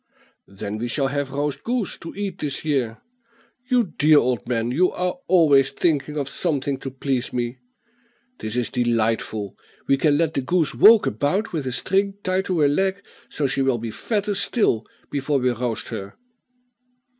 [0.47, 2.97] "Then we shall have roast goose to eat this year.
[3.69, 7.59] You dear old man, you are always thinking of something to please me.
[8.39, 9.55] This is delightful.
[9.85, 13.45] We can let the goose walk about with a string tied to her leg, so
[13.45, 16.15] she will be fatter still before we roast her."